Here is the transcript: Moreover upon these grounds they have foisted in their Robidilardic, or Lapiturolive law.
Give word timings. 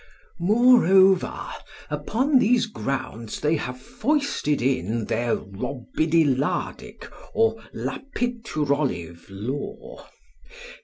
Moreover 0.39 1.37
upon 1.91 2.39
these 2.39 2.65
grounds 2.65 3.39
they 3.39 3.55
have 3.57 3.79
foisted 3.79 4.59
in 4.59 5.05
their 5.05 5.35
Robidilardic, 5.35 7.07
or 7.35 7.61
Lapiturolive 7.71 9.27
law. 9.29 10.03